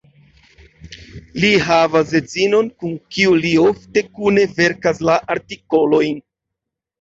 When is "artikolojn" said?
5.37-6.19